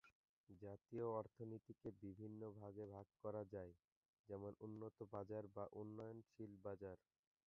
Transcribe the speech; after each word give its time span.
জাতীয় 0.61 1.05
অর্থনীতিকে 1.11 1.89
বিভিন্ন 2.01 2.41
ভাগে 2.55 2.85
ভাগ 2.93 3.07
করা 3.23 3.43
যায়, 3.53 3.73
যেমন 4.29 4.51
উন্নত 4.59 4.97
বাজার 5.13 5.43
বা 5.55 5.65
উন্নয়নশীল 5.73 6.51
বাজার। 6.63 6.97